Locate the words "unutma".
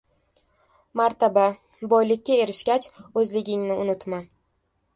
3.79-4.25